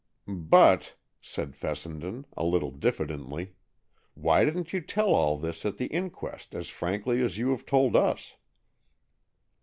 "But," 0.27 0.95
said 1.21 1.55
Fessenden, 1.55 2.25
a 2.35 2.43
little 2.43 2.71
diffidently, 2.71 3.53
"why 4.15 4.43
didn't 4.45 4.73
you 4.73 4.81
tell 4.81 5.13
all 5.13 5.37
this 5.37 5.63
at 5.63 5.77
the 5.77 5.85
inquest 5.93 6.55
as 6.55 6.69
frankly 6.69 7.21
as 7.21 7.37
you 7.37 7.51
have 7.51 7.67
told 7.67 7.95
us?" 7.95 8.33